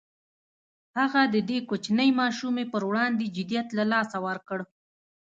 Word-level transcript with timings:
هغه 0.97 1.21
د 1.33 1.35
دې 1.49 1.59
کوچنۍ 1.69 2.09
ماشومې 2.21 2.65
پر 2.73 2.81
وړاندې 2.89 3.25
جديت 3.37 3.67
له 3.77 3.83
لاسه 3.91 4.17
ورکړ. 4.27 4.59